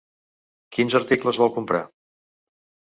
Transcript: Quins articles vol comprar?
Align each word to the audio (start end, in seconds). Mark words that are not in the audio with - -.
Quins 0.77 0.97
articles 1.01 1.41
vol 1.43 1.55
comprar? 1.59 1.85